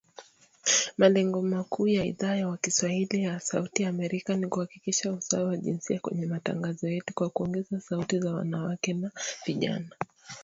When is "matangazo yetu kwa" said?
6.25-7.29